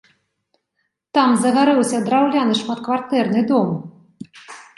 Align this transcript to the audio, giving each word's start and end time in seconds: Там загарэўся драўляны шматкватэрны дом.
Там 1.17 1.29
загарэўся 1.43 1.97
драўляны 2.07 2.57
шматкватэрны 2.61 3.41
дом. 3.53 3.69